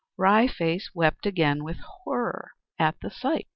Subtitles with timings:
[0.17, 3.47] Wry Face wept again with horror at the sight.